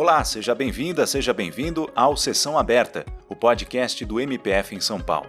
[0.00, 5.28] Olá, seja bem-vinda, seja bem-vindo ao Sessão Aberta, o podcast do MPF em São Paulo.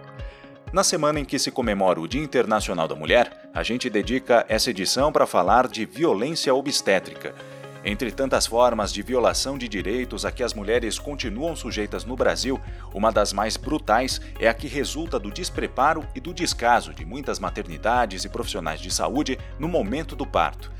[0.72, 4.70] Na semana em que se comemora o Dia Internacional da Mulher, a gente dedica essa
[4.70, 7.34] edição para falar de violência obstétrica.
[7.84, 12.58] Entre tantas formas de violação de direitos a que as mulheres continuam sujeitas no Brasil,
[12.94, 17.38] uma das mais brutais é a que resulta do despreparo e do descaso de muitas
[17.38, 20.72] maternidades e profissionais de saúde no momento do parto.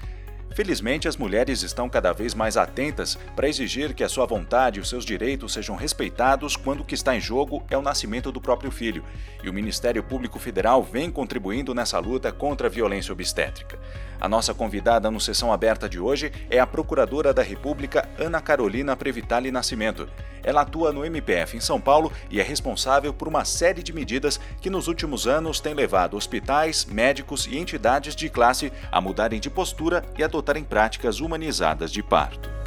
[0.55, 4.82] Felizmente, as mulheres estão cada vez mais atentas para exigir que a sua vontade e
[4.82, 8.40] os seus direitos sejam respeitados quando o que está em jogo é o nascimento do
[8.40, 9.03] próprio filho,
[9.43, 13.79] e o Ministério Público Federal vem contribuindo nessa luta contra a violência obstétrica.
[14.22, 18.95] A nossa convidada no Sessão Aberta de hoje é a Procuradora da República Ana Carolina
[18.95, 20.08] Previtali Nascimento.
[20.45, 24.39] Ela atua no MPF em São Paulo e é responsável por uma série de medidas
[24.61, 29.50] que nos últimos anos têm levado hospitais, médicos e entidades de classe a mudarem de
[29.50, 32.61] postura e adotarem práticas humanizadas de parto.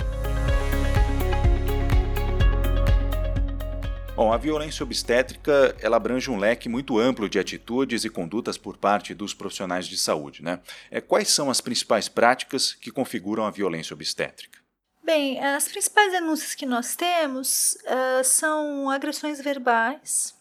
[4.15, 8.77] Bom, a violência obstétrica ela abrange um leque muito amplo de atitudes e condutas por
[8.77, 10.41] parte dos profissionais de saúde.
[10.41, 10.61] Né?
[10.89, 14.57] É, quais são as principais práticas que configuram a violência obstétrica?
[15.03, 20.33] Bem, as principais denúncias que nós temos uh, são agressões verbais,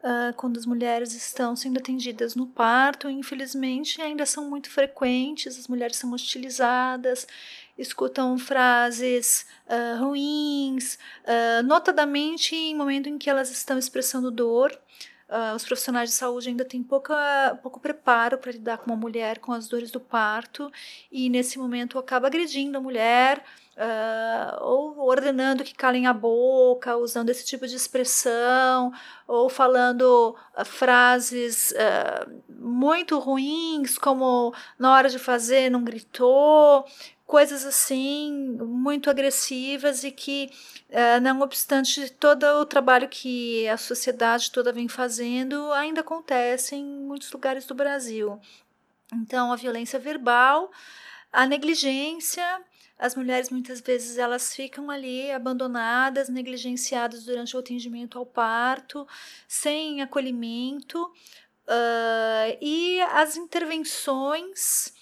[0.00, 5.68] uh, quando as mulheres estão sendo atendidas no parto, infelizmente ainda são muito frequentes, as
[5.68, 7.28] mulheres são hostilizadas,
[7.78, 14.76] escutam frases uh, ruins, uh, notadamente em momento em que elas estão expressando dor.
[15.28, 19.38] Uh, os profissionais de saúde ainda têm pouca, pouco preparo para lidar com uma mulher
[19.38, 20.72] com as dores do parto
[21.12, 23.44] e nesse momento acaba agredindo a mulher
[23.76, 28.90] uh, ou ordenando que calem a boca, usando esse tipo de expressão
[29.26, 31.74] ou falando uh, frases
[32.48, 36.86] muito ruins como na hora de fazer não gritou
[37.28, 40.50] coisas assim muito agressivas e que,
[40.88, 46.84] uh, não obstante todo o trabalho que a sociedade toda vem fazendo, ainda acontece em
[46.86, 48.40] muitos lugares do Brasil.
[49.12, 50.72] Então, a violência verbal,
[51.30, 52.64] a negligência,
[52.98, 59.06] as mulheres muitas vezes elas ficam ali abandonadas, negligenciadas durante o atendimento ao parto,
[59.46, 64.96] sem acolhimento, uh, e as intervenções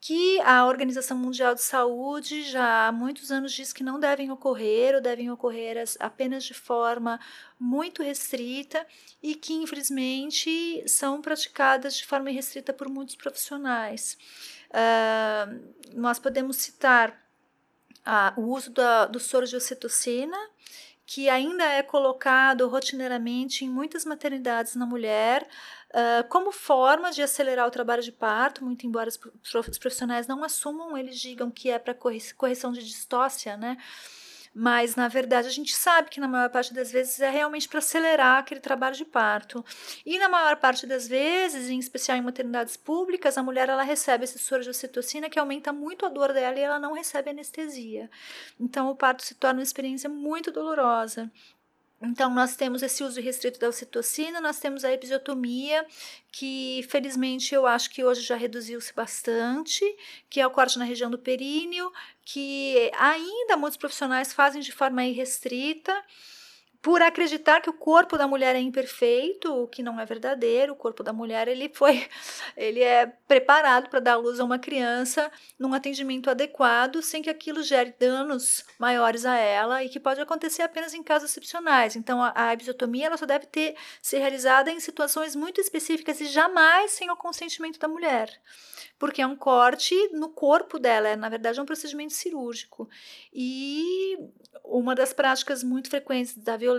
[0.00, 4.94] que a Organização Mundial de Saúde já há muitos anos diz que não devem ocorrer
[4.94, 7.20] ou devem ocorrer apenas de forma
[7.58, 8.86] muito restrita
[9.22, 14.16] e que, infelizmente, são praticadas de forma restrita por muitos profissionais.
[14.70, 17.10] Uh, nós podemos citar
[18.06, 20.38] uh, o uso da, do soro de ocitocina,
[21.12, 25.44] que ainda é colocado rotineiramente em muitas maternidades na mulher,
[25.90, 30.96] uh, como forma de acelerar o trabalho de parto, muito embora os profissionais não assumam,
[30.96, 31.96] eles digam que é para
[32.36, 33.76] correção de distócia, né?
[34.54, 37.78] Mas na verdade a gente sabe que na maior parte das vezes é realmente para
[37.78, 39.64] acelerar aquele trabalho de parto.
[40.04, 44.24] E na maior parte das vezes, em especial em maternidades públicas, a mulher ela recebe
[44.24, 48.10] esse soro de ocitocina que aumenta muito a dor dela e ela não recebe anestesia.
[48.58, 51.30] Então o parto se torna uma experiência muito dolorosa.
[52.02, 55.86] Então, nós temos esse uso restrito da ocitocina, nós temos a episiotomia,
[56.32, 59.84] que felizmente eu acho que hoje já reduziu-se bastante,
[60.30, 61.92] que é o corte na região do períneo,
[62.24, 65.92] que ainda muitos profissionais fazem de forma irrestrita
[66.82, 70.72] por acreditar que o corpo da mulher é imperfeito, o que não é verdadeiro.
[70.72, 72.08] O corpo da mulher ele foi,
[72.56, 77.62] ele é preparado para dar luz a uma criança num atendimento adequado, sem que aquilo
[77.62, 81.96] gere danos maiores a ela e que pode acontecer apenas em casos excepcionais.
[81.96, 86.26] Então a, a episiotomia ela só deve ter ser realizada em situações muito específicas e
[86.26, 88.40] jamais sem o consentimento da mulher
[89.00, 92.86] porque é um corte no corpo dela, é, na verdade é um procedimento cirúrgico.
[93.32, 94.14] E
[94.62, 96.69] uma das práticas muito frequentes da violência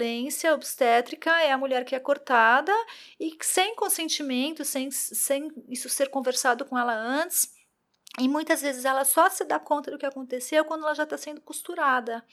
[0.54, 2.74] obstétrica é a mulher que é cortada
[3.20, 7.54] e sem consentimento, sem, sem isso ser conversado com ela antes.
[8.20, 11.18] E muitas vezes ela só se dá conta do que aconteceu quando ela já está
[11.18, 12.24] sendo costurada.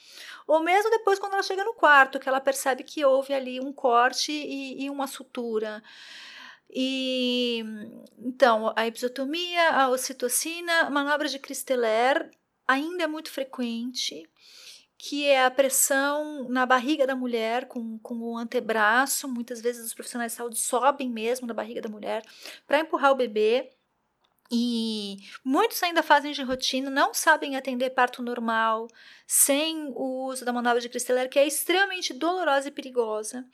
[0.46, 3.72] Ou mesmo depois, quando ela chega no quarto, que ela percebe que houve ali um
[3.72, 5.82] corte e, e uma sutura.
[6.68, 7.64] E
[8.18, 12.30] então, a episiotomia, a ocitocina, manobra de Christeller
[12.66, 14.28] ainda é muito frequente,
[14.98, 19.28] que é a pressão na barriga da mulher com, com o antebraço.
[19.28, 22.22] Muitas vezes os profissionais de saúde sobem mesmo na barriga da mulher
[22.66, 23.70] para empurrar o bebê.
[24.50, 28.88] E muitos ainda fazem de rotina, não sabem atender parto normal,
[29.26, 33.46] sem o uso da manobra de Christeller, que é extremamente dolorosa e perigosa.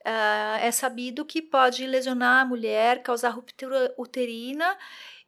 [0.00, 4.78] Uh, é sabido que pode lesionar a mulher, causar ruptura uterina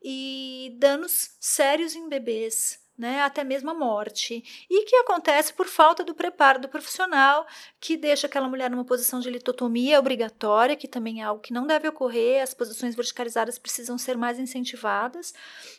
[0.03, 2.81] e danos sérios em bebês.
[3.02, 7.44] Né, até mesmo a morte, e que acontece por falta do preparo do profissional,
[7.81, 11.66] que deixa aquela mulher numa posição de litotomia obrigatória, que também é algo que não
[11.66, 15.34] deve ocorrer, as posições verticalizadas precisam ser mais incentivadas,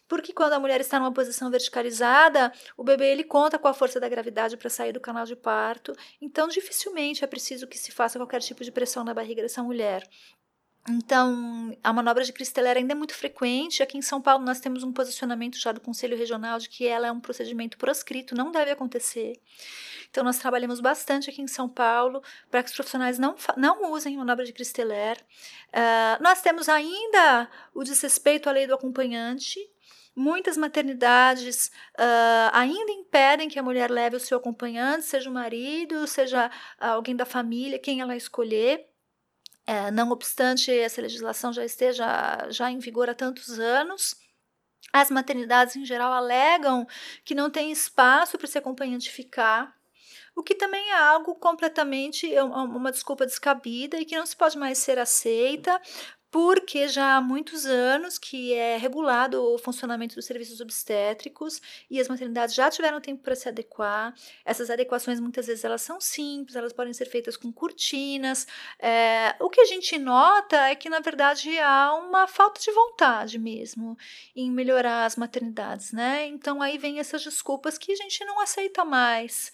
[0.06, 4.02] porque quando a mulher está numa posição verticalizada, o bebê ele conta com a força
[4.02, 8.20] da gravidade para sair do canal de parto, então dificilmente é preciso que se faça
[8.20, 10.06] qualquer tipo de pressão na barriga dessa mulher.
[10.90, 13.82] Então, a manobra de cristaleira ainda é muito frequente.
[13.82, 17.08] Aqui em São Paulo, nós temos um posicionamento já do Conselho Regional de que ela
[17.08, 19.40] é um procedimento proscrito, não deve acontecer.
[20.10, 22.22] Então, nós trabalhamos bastante aqui em São Paulo
[22.52, 25.22] para que os profissionais não, não usem manobra de cristaleira.
[25.70, 29.60] Uh, nós temos ainda o desrespeito à lei do acompanhante.
[30.14, 36.06] Muitas maternidades uh, ainda impedem que a mulher leve o seu acompanhante, seja o marido,
[36.08, 38.93] seja alguém da família, quem ela escolher.
[39.66, 44.16] É, não obstante essa legislação já esteja já em vigor há tantos anos,
[44.92, 46.86] as maternidades em geral alegam
[47.24, 49.74] que não tem espaço para esse acompanhante ficar,
[50.36, 54.58] o que também é algo completamente é uma desculpa descabida e que não se pode
[54.58, 55.80] mais ser aceita,
[56.34, 62.08] porque já há muitos anos que é regulado o funcionamento dos serviços obstétricos e as
[62.08, 64.16] maternidades já tiveram tempo para se adequar.
[64.44, 68.48] Essas adequações muitas vezes elas são simples, elas podem ser feitas com cortinas.
[68.80, 73.38] É, o que a gente nota é que na verdade há uma falta de vontade
[73.38, 73.96] mesmo
[74.36, 76.26] em melhorar as maternidades, né?
[76.26, 79.52] Então aí vem essas desculpas que a gente não aceita mais.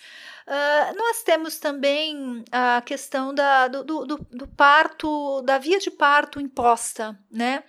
[0.50, 6.42] Uh, nós temos também a questão da, do, do, do parto, da via de parto
[6.42, 7.63] imposta, né?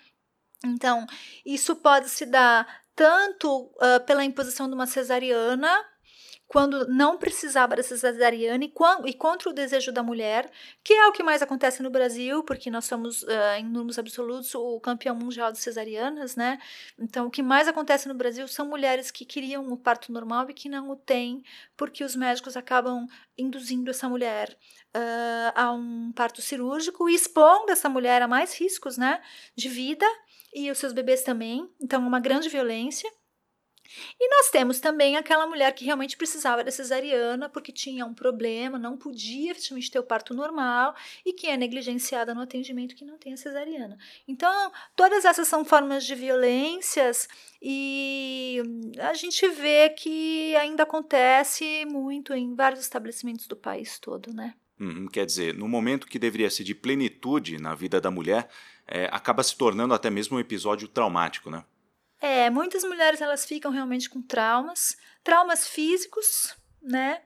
[0.64, 1.06] Então,
[1.44, 2.66] isso pode se dar
[2.96, 5.70] tanto uh, pela imposição de uma cesariana,
[6.50, 10.50] quando não precisava dessa cesariana e, quando, e, contra o desejo da mulher,
[10.82, 14.52] que é o que mais acontece no Brasil, porque nós somos, uh, em números absolutos,
[14.56, 16.58] o campeão mundial de cesarianas, né?
[16.98, 20.52] Então, o que mais acontece no Brasil são mulheres que queriam o parto normal e
[20.52, 21.40] que não o têm,
[21.76, 23.06] porque os médicos acabam
[23.38, 24.50] induzindo essa mulher
[24.92, 29.22] uh, a um parto cirúrgico e expondo essa mulher a mais riscos, né?
[29.54, 30.06] De vida
[30.52, 31.70] e os seus bebês também.
[31.80, 33.08] Então, é uma grande violência.
[34.18, 38.78] E nós temos também aquela mulher que realmente precisava da cesariana porque tinha um problema,
[38.78, 40.94] não podia efetivamente ter o parto normal
[41.24, 43.98] e que é negligenciada no atendimento que não tem a cesariana.
[44.26, 47.28] Então, todas essas são formas de violências
[47.60, 48.62] e
[48.98, 54.54] a gente vê que ainda acontece muito em vários estabelecimentos do país todo, né?
[54.78, 58.48] Uhum, quer dizer, no momento que deveria ser de plenitude na vida da mulher,
[58.86, 61.62] é, acaba se tornando até mesmo um episódio traumático, né?
[62.20, 67.22] É, muitas mulheres elas ficam realmente com traumas, traumas físicos, né?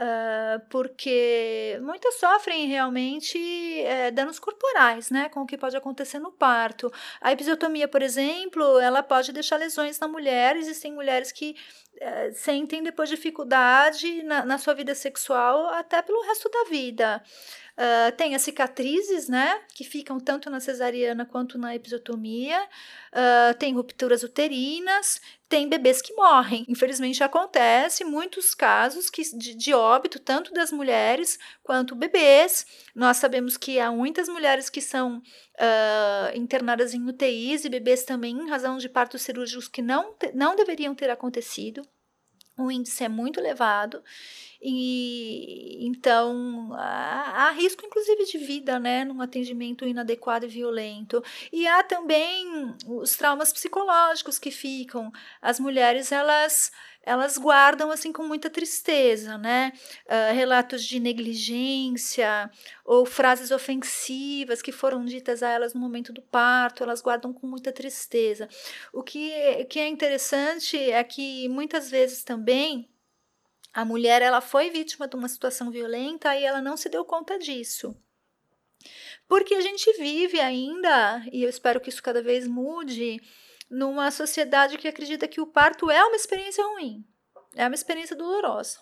[0.00, 3.38] Uh, porque muitas sofrem realmente
[3.82, 6.90] é, danos corporais, né, com o que pode acontecer no parto.
[7.20, 10.56] A episiotomia, por exemplo, ela pode deixar lesões na mulher.
[10.56, 11.54] Existem mulheres que
[12.00, 17.22] é, sentem depois dificuldade na, na sua vida sexual até pelo resto da vida.
[17.80, 22.62] Uh, tem as cicatrizes, né, que ficam tanto na cesariana quanto na episiotomia.
[23.10, 25.18] Uh, tem rupturas uterinas,
[25.48, 26.66] tem bebês que morrem.
[26.68, 32.66] Infelizmente acontece muitos casos que, de, de óbito, tanto das mulheres quanto bebês.
[32.94, 38.36] Nós sabemos que há muitas mulheres que são uh, internadas em UTIs e bebês também
[38.36, 41.82] em razão de partos cirúrgicos que não, não deveriam ter acontecido
[42.64, 44.02] o índice é muito elevado
[44.62, 51.22] e então há, há, risco inclusive de vida, né, num atendimento inadequado e violento.
[51.50, 55.10] E há também os traumas psicológicos que ficam.
[55.40, 56.70] As mulheres elas
[57.10, 59.72] elas guardam assim com muita tristeza, né?
[60.06, 62.48] Uh, relatos de negligência
[62.84, 67.48] ou frases ofensivas que foram ditas a elas no momento do parto, elas guardam com
[67.48, 68.48] muita tristeza.
[68.92, 72.88] O que, que é interessante é que muitas vezes também
[73.72, 77.38] a mulher ela foi vítima de uma situação violenta e ela não se deu conta
[77.38, 77.96] disso.
[79.26, 83.20] Porque a gente vive ainda, e eu espero que isso cada vez mude,
[83.70, 87.06] numa sociedade que acredita que o parto é uma experiência ruim,
[87.54, 88.80] é uma experiência dolorosa.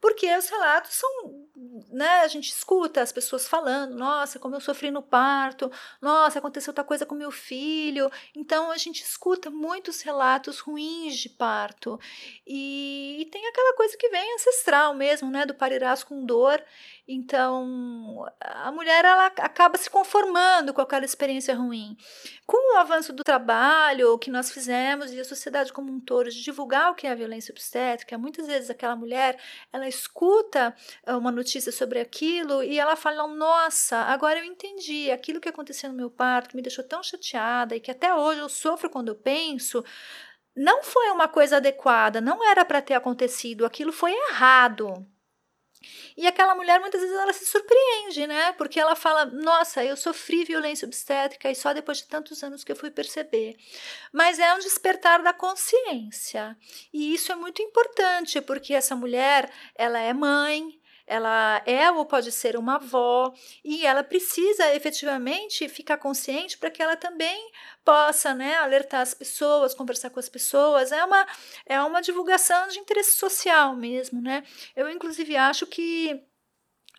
[0.00, 1.46] Porque os relatos são,
[1.90, 6.70] né, a gente escuta as pessoas falando, nossa, como eu sofri no parto, nossa, aconteceu
[6.70, 8.10] outra coisa com meu filho.
[8.34, 11.98] Então a gente escuta muitos relatos ruins de parto.
[12.46, 16.62] E, e tem aquela coisa que vem ancestral mesmo, né, do parirás com dor.
[17.08, 21.96] Então, a mulher ela acaba se conformando com aquela experiência ruim.
[22.44, 26.42] Com o avanço do trabalho que nós fizemos e a sociedade como um todo de
[26.42, 29.38] divulgar o que é a violência obstétrica, muitas vezes aquela mulher,
[29.72, 30.74] ela escuta
[31.04, 35.90] eh, uma notícia sobre aquilo e ela fala: "Nossa, agora eu entendi, aquilo que aconteceu
[35.90, 39.08] no meu parto que me deixou tão chateada e que até hoje eu sofro quando
[39.08, 39.84] eu penso,
[40.56, 45.06] não foi uma coisa adequada, não era para ter acontecido, aquilo foi errado.
[46.16, 48.52] E aquela mulher muitas vezes ela se surpreende, né?
[48.52, 52.72] Porque ela fala: "Nossa, eu sofri violência obstétrica e só depois de tantos anos que
[52.72, 53.56] eu fui perceber".
[54.12, 56.56] Mas é um despertar da consciência.
[56.92, 62.32] E isso é muito importante, porque essa mulher, ela é mãe, ela é ou pode
[62.32, 63.32] ser uma avó
[63.64, 67.50] e ela precisa efetivamente ficar consciente para que ela também
[67.84, 70.90] possa né, alertar as pessoas, conversar com as pessoas.
[70.90, 71.26] É uma,
[71.64, 74.20] é uma divulgação de interesse social mesmo.
[74.20, 74.42] Né?
[74.74, 76.20] Eu, inclusive, acho que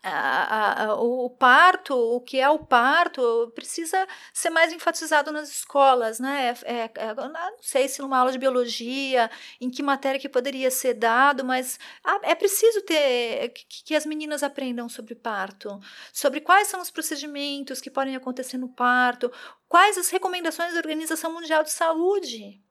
[0.07, 6.19] a, a, o parto, o que é o parto, precisa ser mais enfatizado nas escolas,
[6.19, 6.55] né?
[6.63, 10.71] É, é, é não sei se numa aula de biologia, em que matéria que poderia
[10.71, 11.79] ser dado, mas
[12.23, 15.79] é preciso ter que, que as meninas aprendam sobre parto,
[16.13, 19.31] sobre quais são os procedimentos que podem acontecer no parto,
[19.67, 22.61] quais as recomendações da Organização Mundial de Saúde.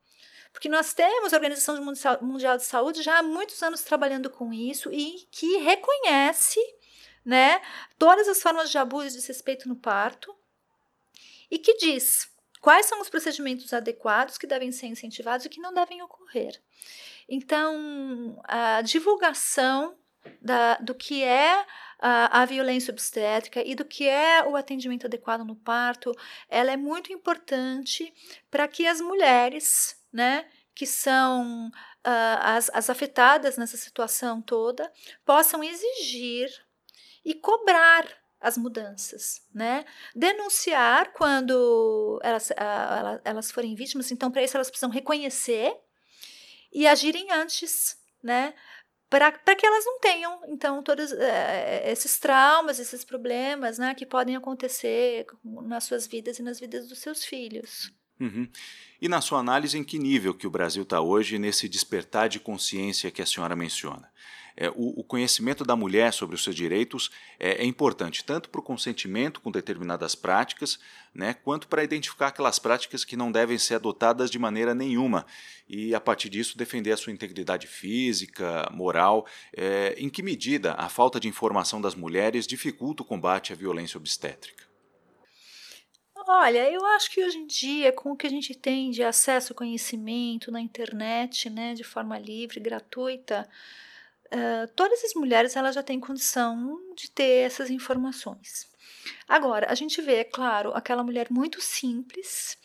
[0.57, 1.77] Porque nós temos a Organização
[2.23, 6.59] Mundial de Saúde já há muitos anos trabalhando com isso e que reconhece
[7.27, 7.61] né?
[7.99, 10.33] Todas as formas de abuso e desrespeito no parto.
[11.51, 12.31] E que diz
[12.61, 16.61] quais são os procedimentos adequados que devem ser incentivados e que não devem ocorrer.
[17.29, 19.97] Então, a divulgação
[20.41, 21.65] da, do que é
[21.99, 26.13] a, a, violência obstétrica e do que é o atendimento adequado no parto,
[26.49, 28.13] ela é muito importante
[28.51, 34.93] para que as mulheres, né, que são uh, as, as afetadas nessa situação toda,
[35.25, 36.49] possam exigir
[37.27, 38.07] e cobrar
[38.41, 39.85] as mudanças, né?
[40.15, 42.53] Denunciar quando elas,
[43.25, 45.77] elas forem vítimas, então para isso elas precisam reconhecer
[46.73, 48.55] e agirem antes, né?
[49.11, 53.93] Para que elas não tenham, então, todos é, esses traumas, esses problemas, né?
[53.95, 57.93] Que podem acontecer nas suas vidas e nas vidas dos seus filhos.
[58.21, 58.49] Uhum.
[59.01, 62.39] E na sua análise, em que nível que o Brasil está hoje nesse despertar de
[62.39, 64.11] consciência que a senhora menciona?
[64.57, 68.61] É, o, o, conhecimento da mulher sobre os seus direitos é, é importante, tanto para
[68.61, 70.79] o consentimento com determinadas práticas,
[71.15, 75.27] né, quanto para identificar aquelas práticas que não devem ser adotadas de maneira nenhuma
[75.69, 79.27] e, a partir disso, defender a sua integridade física, moral.
[79.57, 83.99] É, em que medida a falta de informação das mulheres dificulta o combate à violência
[83.99, 84.65] obstétrica?
[86.29, 89.53] Olha, eu acho que hoje em dia, com o que a gente tem de acesso
[89.53, 93.49] ao conhecimento na internet, né, de forma livre, gratuita,
[94.33, 98.69] uh, todas as mulheres elas já têm condição de ter essas informações.
[99.29, 102.57] Agora, a gente vê, é claro, aquela mulher muito simples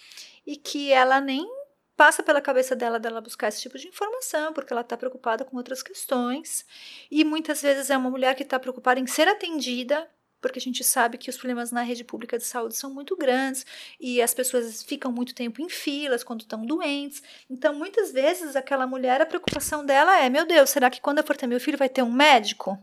[0.45, 1.47] e que ela nem
[1.95, 5.57] passa pela cabeça dela dela buscar esse tipo de informação, porque ela está preocupada com
[5.57, 6.65] outras questões.
[7.11, 10.09] E muitas vezes é uma mulher que está preocupada em ser atendida
[10.41, 13.65] porque a gente sabe que os problemas na rede pública de saúde são muito grandes
[13.99, 17.21] e as pessoas ficam muito tempo em filas quando estão doentes.
[17.49, 21.23] Então, muitas vezes, aquela mulher, a preocupação dela é: meu Deus, será que quando eu
[21.23, 22.77] for ter meu filho vai ter um médico?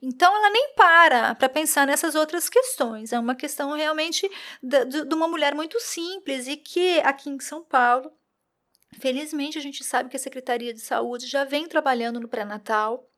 [0.00, 3.12] Então, ela nem para para pensar nessas outras questões.
[3.12, 4.30] É uma questão realmente
[4.62, 8.12] de, de uma mulher muito simples e que aqui em São Paulo,
[9.00, 13.10] felizmente, a gente sabe que a Secretaria de Saúde já vem trabalhando no pré-natal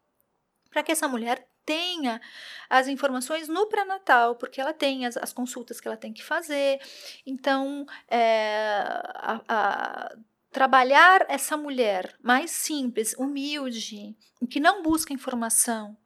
[0.70, 2.20] para que essa mulher tenha
[2.68, 6.80] as informações no pré-natal, porque ela tem as, as, consultas que ela tem que fazer.
[7.26, 8.82] Então, é,
[9.14, 10.16] a, a,
[10.50, 14.16] trabalhar essa mulher mais simples, humilde,
[14.48, 15.96] que não busca informação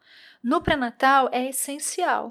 [0.42, 2.28] no pré-natal é essencial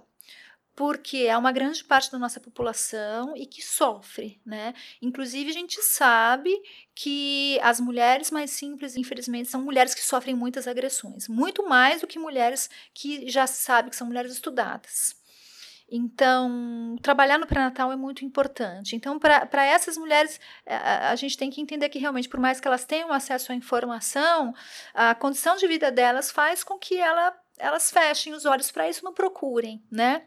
[0.75, 4.73] porque é uma grande parte da nossa população e que sofre, né?
[5.01, 6.51] Inclusive a gente sabe
[6.95, 12.07] que as mulheres mais simples, infelizmente, são mulheres que sofrem muitas agressões, muito mais do
[12.07, 15.15] que mulheres que já se sabe que são mulheres estudadas.
[15.95, 18.95] Então, trabalhar no pré-natal é muito importante.
[18.95, 22.67] Então, para essas mulheres, a, a, gente tem que entender que realmente, por mais que
[22.67, 24.55] elas tenham acesso à informação,
[24.91, 29.05] a condição de vida delas faz com que ela, elas fechem os olhos para isso,
[29.05, 30.23] não procurem, né?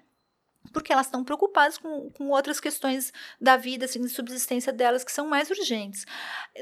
[0.72, 5.12] Porque elas estão preocupadas com, com outras questões da vida, assim, de subsistência delas, que
[5.12, 6.04] são mais urgentes.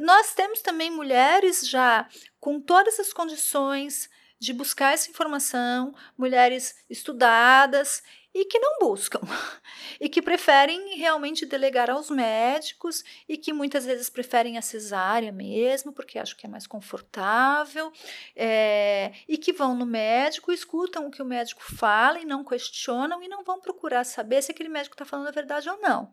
[0.01, 2.09] Nós temos também mulheres já
[2.41, 4.09] com todas as condições
[4.39, 8.03] de buscar essa informação, mulheres estudadas
[8.35, 9.21] e que não buscam,
[10.00, 15.93] e que preferem realmente delegar aos médicos e que muitas vezes preferem a cesárea mesmo,
[15.93, 17.93] porque acham que é mais confortável,
[18.35, 23.23] é, e que vão no médico, escutam o que o médico fala e não questionam
[23.23, 26.12] e não vão procurar saber se aquele médico está falando a verdade ou não.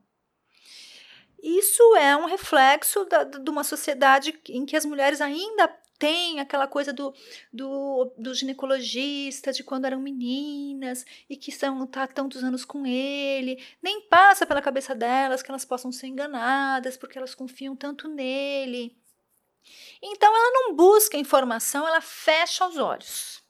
[1.42, 5.68] Isso é um reflexo da, de uma sociedade em que as mulheres ainda
[6.02, 7.14] tem aquela coisa do,
[7.54, 13.64] do, do ginecologista de quando eram meninas e que estão tá tantos anos com ele,
[13.84, 18.98] nem passa pela cabeça delas que elas possam ser enganadas porque elas confiam tanto nele.
[20.02, 23.41] Então ela não busca informação, ela fecha os olhos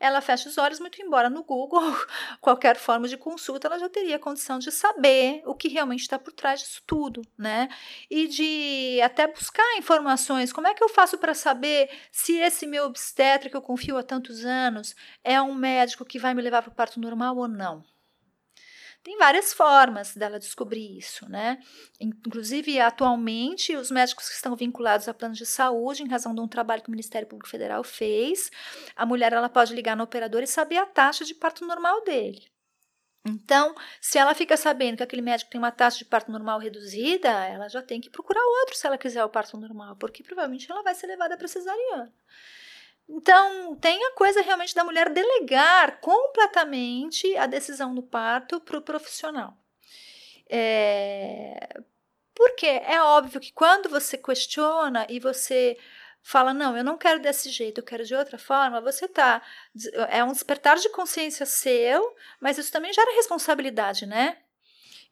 [0.00, 1.80] ela fecha os olhos, muito embora no Google,
[2.40, 6.32] qualquer forma de consulta, ela já teria condição de saber o que realmente está por
[6.32, 7.68] trás disso tudo, né?
[8.10, 10.52] E de até buscar informações.
[10.52, 14.02] Como é que eu faço para saber se esse meu obstetra que eu confio há
[14.02, 17.84] tantos anos é um médico que vai me levar para o parto normal ou não?
[19.02, 21.58] Tem várias formas dela descobrir isso, né?
[22.00, 26.48] Inclusive, atualmente, os médicos que estão vinculados a planos de saúde, em razão de um
[26.48, 28.50] trabalho que o Ministério Público Federal fez,
[28.94, 32.50] a mulher ela pode ligar no operador e saber a taxa de parto normal dele.
[33.26, 37.28] Então, se ela fica sabendo que aquele médico tem uma taxa de parto normal reduzida,
[37.28, 40.82] ela já tem que procurar outro se ela quiser o parto normal, porque provavelmente ela
[40.82, 42.12] vai ser levada para cesariana.
[43.08, 48.82] Então, tem a coisa realmente da mulher delegar completamente a decisão do parto para o
[48.82, 49.56] profissional.
[50.50, 51.80] É,
[52.34, 55.78] porque é óbvio que quando você questiona e você
[56.22, 59.42] fala, não, eu não quero desse jeito, eu quero de outra forma, você tá.
[60.10, 64.38] É um despertar de consciência seu, mas isso também gera responsabilidade, né?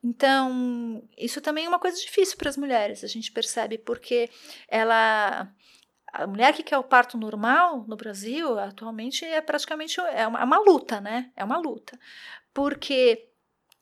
[0.05, 4.31] Então, isso também é uma coisa difícil para as mulheres, a gente percebe, porque
[4.69, 5.51] ela
[6.23, 10.45] a mulher que quer o parto normal no Brasil atualmente é praticamente é uma, é
[10.45, 11.31] uma luta, né?
[11.37, 11.99] É uma luta.
[12.53, 13.29] Porque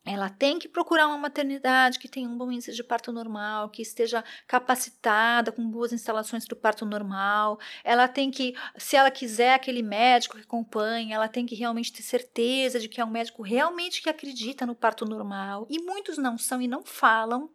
[0.06, 3.80] ela tem que procurar uma maternidade que tenha um bom índice de parto normal, que
[3.80, 7.58] esteja capacitada, com boas instalações para o parto normal.
[7.82, 12.02] Ela tem que, se ela quiser aquele médico que acompanha, ela tem que realmente ter
[12.02, 15.66] certeza de que é um médico realmente que acredita no parto normal.
[15.70, 17.50] E muitos não são e não falam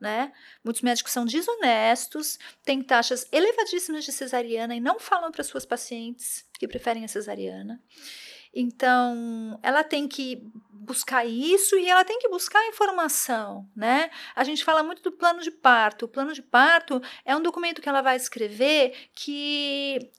[0.00, 0.32] né?
[0.64, 6.46] Muitos médicos são desonestos, têm taxas elevadíssimas de cesariana e não falam para suas pacientes
[6.58, 7.82] que preferem a cesariana.
[8.54, 14.10] Então, ela tem que buscar isso e ela tem que buscar informação, né?
[14.34, 16.06] A gente fala muito do plano de parto.
[16.06, 20.10] O plano de parto é um documento que ela vai escrever que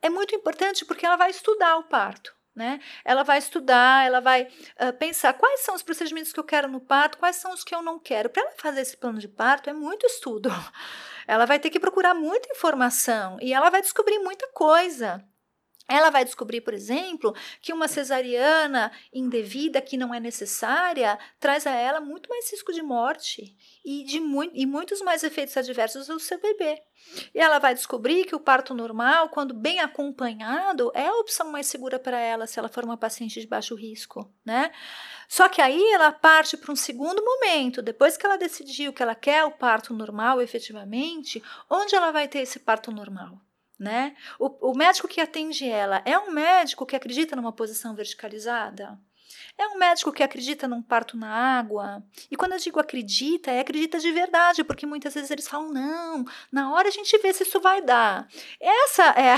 [0.00, 2.34] é muito importante porque ela vai estudar o parto.
[2.54, 2.80] Né?
[3.04, 6.80] Ela vai estudar, ela vai uh, pensar quais são os procedimentos que eu quero no
[6.80, 8.30] parto, quais são os que eu não quero.
[8.30, 10.48] Para ela fazer esse plano de parto é muito estudo.
[11.26, 15.24] Ela vai ter que procurar muita informação e ela vai descobrir muita coisa.
[15.88, 21.72] Ela vai descobrir, por exemplo, que uma cesariana indevida, que não é necessária, traz a
[21.72, 26.18] ela muito mais risco de morte e, de mu e muitos mais efeitos adversos ao
[26.18, 26.82] seu bebê.
[27.34, 31.66] E ela vai descobrir que o parto normal, quando bem acompanhado, é a opção mais
[31.66, 34.72] segura para ela se ela for uma paciente de baixo risco, né?
[35.28, 39.14] Só que aí ela parte para um segundo momento, depois que ela decidiu que ela
[39.14, 43.38] quer o parto normal efetivamente, onde ela vai ter esse parto normal?
[43.84, 44.16] Né?
[44.38, 48.98] O, o médico que atende ela é um médico que acredita numa posição verticalizada?
[49.56, 52.02] É um médico que acredita num parto na água.
[52.30, 56.24] E quando eu digo acredita, é acredita de verdade, porque muitas vezes eles falam, não,
[56.50, 58.28] na hora a gente vê se isso vai dar.
[58.60, 59.34] Essa é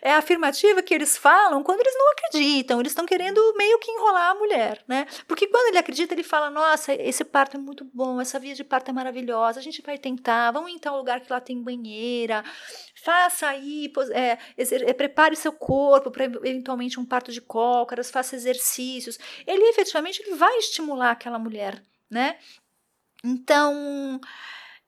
[0.00, 3.90] é a afirmativa que eles falam quando eles não acreditam, eles estão querendo meio que
[3.90, 5.06] enrolar a mulher, né?
[5.26, 8.64] Porque quando ele acredita, ele fala, nossa, esse parto é muito bom, essa via de
[8.64, 12.44] parto é maravilhosa, a gente vai tentar, vamos em tal lugar que lá tem banheira,
[13.02, 19.18] faça aí, é, é, prepare seu corpo para eventualmente um parto de cócaras, faça exercícios.
[19.62, 22.38] Efetivamente ele vai estimular aquela mulher, né?
[23.22, 24.20] Então,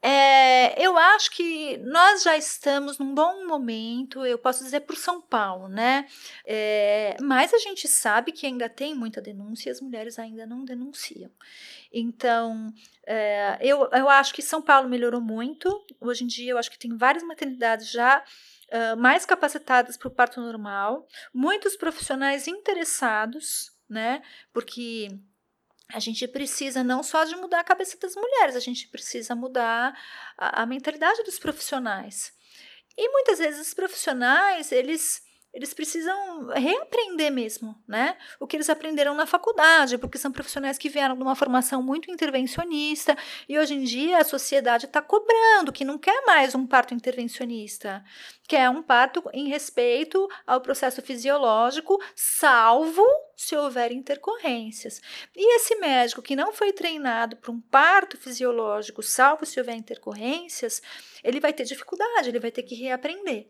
[0.03, 5.21] é, eu acho que nós já estamos num bom momento, eu posso dizer por São
[5.21, 6.07] Paulo, né?
[6.45, 10.65] É, mas a gente sabe que ainda tem muita denúncia e as mulheres ainda não
[10.65, 11.31] denunciam.
[11.93, 12.73] Então,
[13.07, 15.69] é, eu, eu acho que São Paulo melhorou muito.
[16.01, 18.23] Hoje em dia, eu acho que tem várias maternidades já
[18.73, 24.23] uh, mais capacitadas para o parto normal, muitos profissionais interessados, né?
[24.53, 25.09] Porque
[25.89, 29.97] a gente precisa não só de mudar a cabeça das mulheres, a gente precisa mudar
[30.37, 32.33] a, a mentalidade dos profissionais.
[32.97, 35.26] E muitas vezes os profissionais, eles
[35.57, 38.19] eles precisam reaprender mesmo, né?
[38.39, 42.11] O que eles aprenderam na faculdade, porque são profissionais que vieram de uma formação muito
[42.11, 43.17] intervencionista
[43.49, 48.05] e hoje em dia a sociedade está cobrando que não quer mais um parto intervencionista,
[48.47, 53.03] quer um parto em respeito ao processo fisiológico, salvo
[53.35, 55.01] se houver intercorrências.
[55.35, 60.83] E esse médico que não foi treinado para um parto fisiológico, salvo se houver intercorrências,
[61.25, 63.49] ele vai ter dificuldade, ele vai ter que reaprender.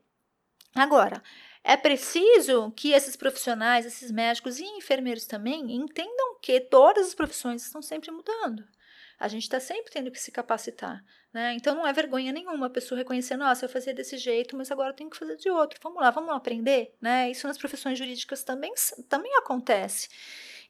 [0.76, 1.22] Agora,
[1.68, 7.64] é preciso que esses profissionais, esses médicos e enfermeiros também entendam que todas as profissões
[7.64, 8.64] estão sempre mudando.
[9.18, 11.02] A gente está sempre tendo que se capacitar.
[11.32, 11.54] Né?
[11.54, 14.90] Então não é vergonha nenhuma a pessoa reconhecer, nossa, eu fazia desse jeito, mas agora
[14.90, 15.80] eu tenho que fazer de outro.
[15.82, 16.94] Vamos lá, vamos aprender.
[17.00, 17.32] Né?
[17.32, 18.72] Isso nas profissões jurídicas também,
[19.08, 20.08] também acontece.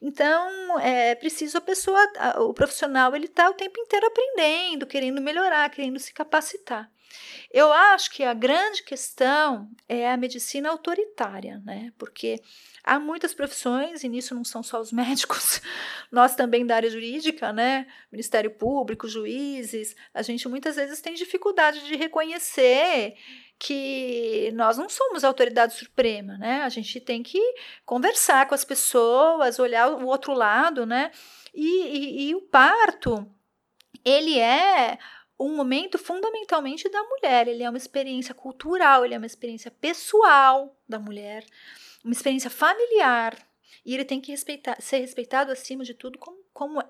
[0.01, 1.99] Então, é preciso a pessoa,
[2.39, 6.91] o profissional, ele está o tempo inteiro aprendendo, querendo melhorar, querendo se capacitar.
[7.51, 11.93] Eu acho que a grande questão é a medicina autoritária, né?
[11.97, 12.41] Porque
[12.83, 15.61] há muitas profissões, e nisso não são só os médicos,
[16.11, 17.87] nós também da área jurídica, né?
[18.11, 23.15] Ministério Público, juízes, a gente muitas vezes tem dificuldade de reconhecer
[23.59, 26.61] que nós não somos autoridade suprema, né?
[26.61, 27.41] A gente tem que
[27.85, 31.11] conversar com as pessoas, olhar o outro lado, né?
[31.53, 33.27] E, e, e o parto,
[34.05, 34.97] ele é
[35.39, 40.75] um momento fundamentalmente da mulher, ele é uma experiência cultural, ele é uma experiência pessoal
[40.87, 41.45] da mulher,
[42.03, 43.37] uma experiência familiar,
[43.85, 46.81] e ele tem que respeitar, ser respeitado acima de tudo como como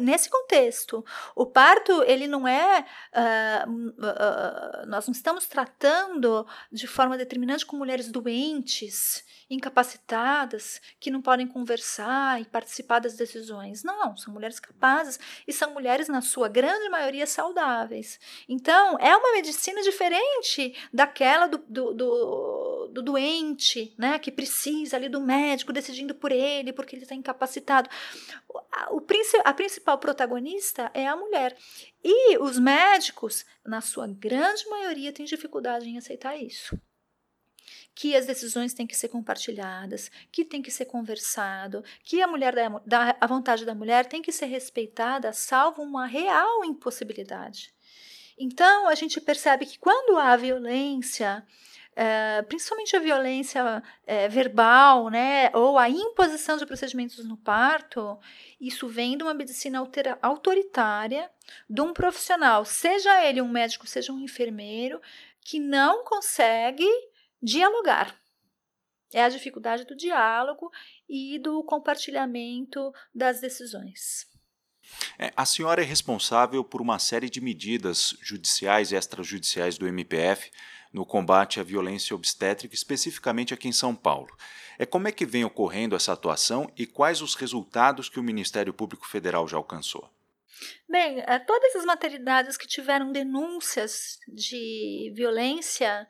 [0.00, 1.04] nesse contexto.
[1.32, 7.76] O parto ele não é uh, uh, nós não estamos tratando de forma determinante com
[7.76, 13.84] mulheres doentes incapacitadas que não podem conversar e participar das decisões.
[13.84, 18.18] Não são mulheres capazes e são mulheres na sua grande maioria saudáveis.
[18.48, 25.08] Então é uma medicina diferente daquela do, do, do, do doente né que precisa ali
[25.08, 27.88] do médico decidindo por ele porque ele está incapacitado.
[28.90, 28.95] O,
[29.44, 31.56] a principal protagonista é a mulher.
[32.02, 36.78] E os médicos, na sua grande maioria, têm dificuldade em aceitar isso
[37.96, 42.54] que as decisões têm que ser compartilhadas, que tem que ser conversado, que a mulher
[42.54, 47.74] da, da, a vontade da mulher tem que ser respeitada, salvo uma real impossibilidade.
[48.38, 51.42] Então a gente percebe que quando há violência,
[51.98, 58.18] é, principalmente a violência é, verbal, né, ou a imposição de procedimentos no parto,
[58.60, 61.30] isso vem de uma medicina altera, autoritária,
[61.68, 65.00] de um profissional, seja ele um médico, seja um enfermeiro,
[65.40, 66.86] que não consegue
[67.42, 68.14] dialogar.
[69.12, 70.70] É a dificuldade do diálogo
[71.08, 74.26] e do compartilhamento das decisões.
[75.18, 80.50] É, a senhora é responsável por uma série de medidas judiciais e extrajudiciais do MPF
[80.96, 84.34] no combate à violência obstétrica, especificamente aqui em São Paulo.
[84.78, 88.72] É como é que vem ocorrendo essa atuação e quais os resultados que o Ministério
[88.72, 90.10] Público Federal já alcançou?
[90.88, 96.08] Bem, eh, todas as maternidades que tiveram denúncias de violência,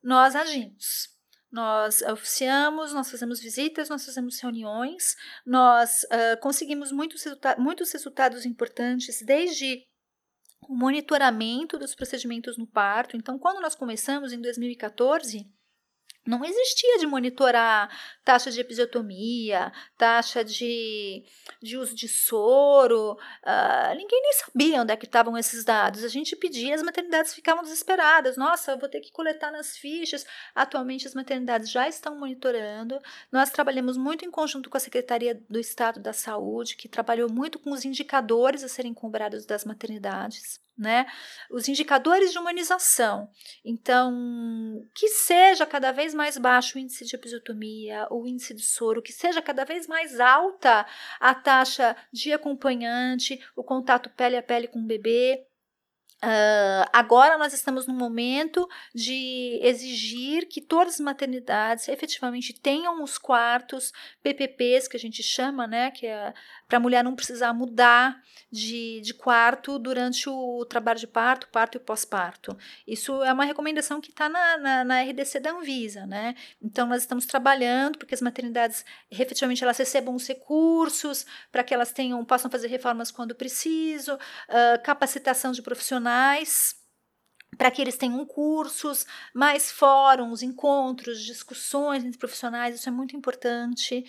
[0.00, 1.08] nós agimos.
[1.50, 8.46] Nós oficiamos, nós fazemos visitas, nós fazemos reuniões, nós uh, conseguimos muitos, resulta muitos resultados
[8.46, 9.84] importantes, desde
[10.70, 13.16] o monitoramento dos procedimentos no parto.
[13.16, 15.44] Então, quando nós começamos em 2014,
[16.30, 17.90] não existia de monitorar
[18.24, 21.24] taxa de episiotomia, taxa de,
[21.60, 26.04] de uso de soro, uh, ninguém nem sabia onde é que estavam esses dados.
[26.04, 28.36] A gente pedia, as maternidades ficavam desesperadas.
[28.36, 30.24] Nossa, vou ter que coletar nas fichas.
[30.54, 32.98] Atualmente as maternidades já estão monitorando.
[33.32, 37.58] Nós trabalhamos muito em conjunto com a Secretaria do Estado da Saúde, que trabalhou muito
[37.58, 41.06] com os indicadores a serem cobrados das maternidades né?
[41.50, 43.28] Os indicadores de humanização.
[43.64, 49.02] Então, que seja cada vez mais baixo o índice de episiotomia, o índice de soro,
[49.02, 50.86] que seja cada vez mais alta
[51.20, 55.46] a taxa de acompanhante, o contato pele a pele com o bebê.
[56.22, 63.16] Uh, agora nós estamos no momento de exigir que todas as maternidades efetivamente tenham os
[63.16, 63.90] quartos
[64.22, 66.34] PPPs que a gente chama, né, que é
[66.68, 68.20] para a mulher não precisar mudar
[68.52, 72.56] de, de quarto durante o trabalho de parto, parto e pós-parto.
[72.86, 76.34] Isso é uma recomendação que está na, na, na, RDC da Anvisa, né?
[76.62, 81.92] Então nós estamos trabalhando porque as maternidades efetivamente elas recebam os recursos para que elas
[81.92, 86.09] tenham possam fazer reformas quando preciso, uh, capacitação de profissionais
[87.56, 94.04] para que eles tenham cursos, mais fóruns, encontros, discussões entre profissionais, isso é muito importante.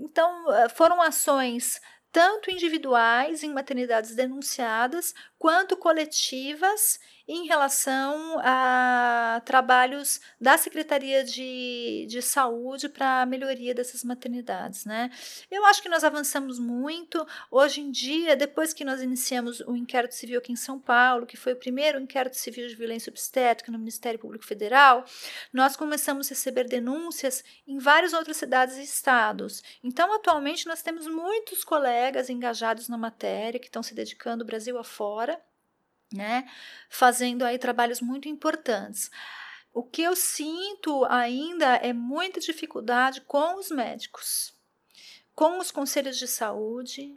[0.00, 1.80] Então, foram ações
[2.10, 12.22] tanto individuais em maternidades denunciadas, quanto coletivas em relação a trabalhos da Secretaria de, de
[12.22, 14.86] Saúde para a melhoria dessas maternidades.
[14.86, 15.10] Né?
[15.50, 17.26] Eu acho que nós avançamos muito.
[17.50, 21.36] Hoje em dia, depois que nós iniciamos o inquérito civil aqui em São Paulo, que
[21.36, 25.04] foi o primeiro inquérito civil de violência obstétrica no Ministério Público Federal,
[25.52, 29.62] nós começamos a receber denúncias em várias outras cidades e estados.
[29.84, 35.38] Então, atualmente, nós temos muitos colegas engajados na matéria que estão se dedicando Brasil afora
[36.12, 36.48] né?
[36.88, 39.10] Fazendo aí trabalhos muito importantes.
[39.72, 44.54] O que eu sinto ainda é muita dificuldade com os médicos,
[45.34, 47.16] com os conselhos de saúde,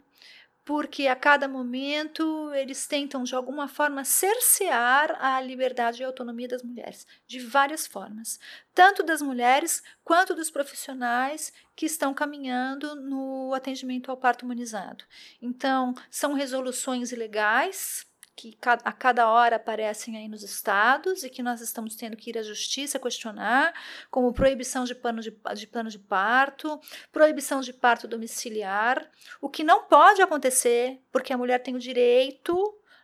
[0.64, 6.62] porque a cada momento eles tentam de alguma forma cercear a liberdade e autonomia das
[6.62, 8.38] mulheres, de várias formas,
[8.72, 15.04] tanto das mulheres quanto dos profissionais que estão caminhando no atendimento ao parto humanizado.
[15.40, 21.60] Então, são resoluções ilegais que a cada hora aparecem aí nos estados e que nós
[21.60, 23.72] estamos tendo que ir à justiça questionar,
[24.10, 26.80] como proibição de plano de, de plano de parto,
[27.12, 29.08] proibição de parto domiciliar,
[29.40, 32.56] o que não pode acontecer, porque a mulher tem o direito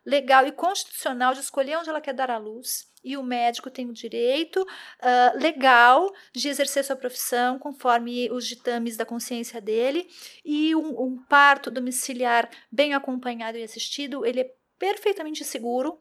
[0.09, 2.91] legal e constitucional de escolher onde ela quer dar à luz.
[3.05, 8.97] E o médico tem o direito uh, legal de exercer sua profissão conforme os ditames
[8.97, 10.09] da consciência dele.
[10.45, 16.01] E um, um parto domiciliar bem acompanhado e assistido, ele é perfeitamente seguro.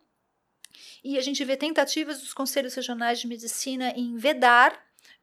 [1.04, 4.80] E a gente vê tentativas dos conselhos regionais de medicina em vedar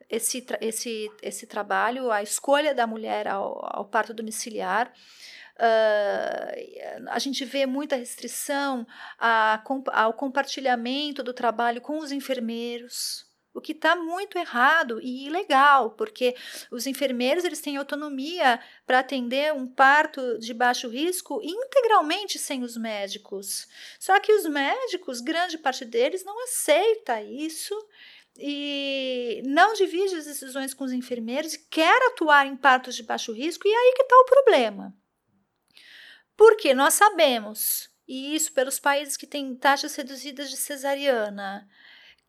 [0.09, 4.93] esse, esse, esse trabalho, a escolha da mulher ao, ao parto domiciliar.
[5.57, 8.85] Uh, a gente vê muita restrição
[9.19, 9.63] a,
[9.93, 16.35] ao compartilhamento do trabalho com os enfermeiros o que está muito errado e ilegal, porque
[16.71, 22.77] os enfermeiros eles têm autonomia para atender um parto de baixo risco integralmente sem os
[22.77, 23.69] médicos.
[24.01, 27.75] Só que os médicos, grande parte deles, não aceita isso
[28.37, 33.69] e não divide as decisões com os enfermeiros quer atuar em partos de baixo risco,
[33.69, 34.93] e aí que está o problema.
[36.37, 41.69] Porque nós sabemos, e isso pelos países que têm taxas reduzidas de cesariana,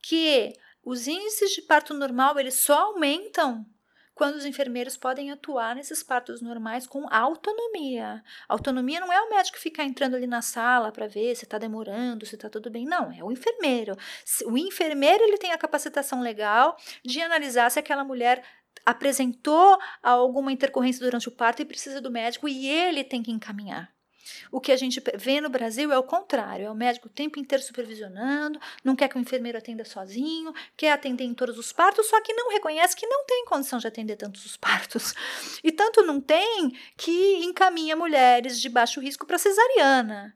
[0.03, 0.53] que
[0.85, 3.65] os índices de parto normal eles só aumentam
[4.13, 8.23] quando os enfermeiros podem atuar nesses partos normais com autonomia.
[8.47, 12.25] Autonomia não é o médico ficar entrando ali na sala para ver se está demorando,
[12.25, 12.85] se está tudo bem.
[12.85, 13.93] Não, é o enfermeiro.
[14.45, 18.41] O enfermeiro ele tem a capacitação legal de analisar se aquela mulher
[18.85, 23.94] apresentou alguma intercorrência durante o parto e precisa do médico e ele tem que encaminhar.
[24.51, 27.39] O que a gente vê no Brasil é o contrário: é o médico o tempo
[27.39, 32.07] inteiro supervisionando, não quer que o enfermeiro atenda sozinho, quer atender em todos os partos,
[32.07, 35.13] só que não reconhece que não tem condição de atender tantos os partos.
[35.63, 40.35] E tanto não tem que encaminha mulheres de baixo risco para cesariana.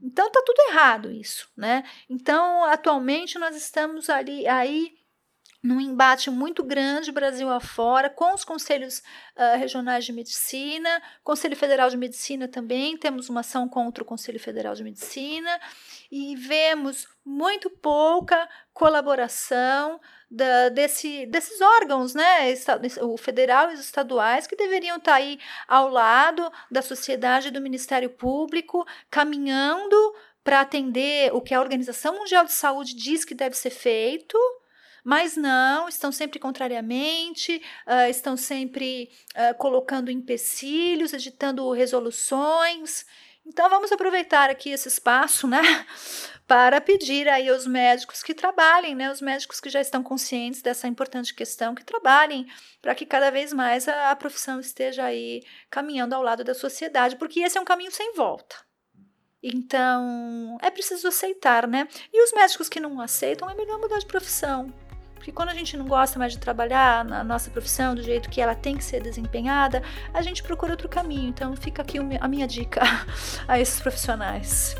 [0.00, 1.82] Então tá tudo errado isso, né?
[2.08, 4.97] Então, atualmente nós estamos ali aí
[5.62, 8.98] num embate muito grande Brasil afora, com os conselhos
[9.36, 14.38] uh, regionais de medicina, Conselho Federal de Medicina também, temos uma ação contra o Conselho
[14.38, 15.60] Federal de Medicina,
[16.10, 22.54] e vemos muito pouca colaboração da, desse, desses órgãos, né,
[23.02, 27.60] o federal e os estaduais, que deveriam estar aí ao lado da sociedade e do
[27.60, 29.96] Ministério Público, caminhando
[30.44, 34.38] para atender o que a Organização Mundial de Saúde diz que deve ser feito,
[35.04, 43.06] mas não, estão sempre contrariamente, uh, estão sempre uh, colocando empecilhos, editando resoluções.
[43.46, 45.62] Então vamos aproveitar aqui esse espaço, né,
[46.46, 50.86] para pedir aí aos médicos que trabalhem, né, os médicos que já estão conscientes dessa
[50.86, 52.46] importante questão, que trabalhem
[52.82, 57.16] para que cada vez mais a, a profissão esteja aí caminhando ao lado da sociedade,
[57.16, 58.56] porque esse é um caminho sem volta.
[59.42, 61.86] Então, é preciso aceitar, né?
[62.12, 64.74] E os médicos que não aceitam, é melhor mudar de profissão.
[65.18, 68.40] Porque quando a gente não gosta mais de trabalhar na nossa profissão do jeito que
[68.40, 69.82] ela tem que ser desempenhada,
[70.14, 71.28] a gente procura outro caminho.
[71.28, 72.80] Então fica aqui a minha dica
[73.46, 74.74] a esses profissionais.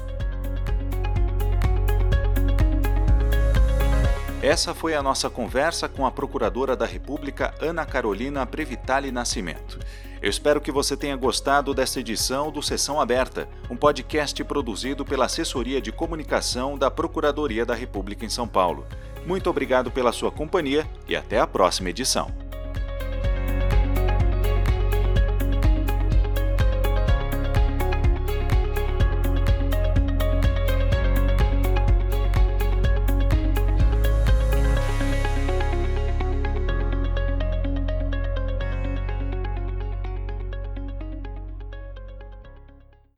[4.41, 9.81] Essa foi a nossa conversa com a Procuradora da República Ana Carolina Previtali Nascimento.
[10.23, 15.25] Eu espero que você tenha gostado desta edição do Sessão Aberta, um podcast produzido pela
[15.27, 18.87] Assessoria de Comunicação da Procuradoria da República em São Paulo.
[19.29, 22.48] Muito obrigado pela sua companhia e até a próxima edição.